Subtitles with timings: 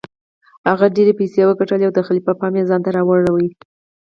[0.69, 3.45] هغه ډیرې پیسې وګټلې او د خلیفه پام یې ځانته راواړوه.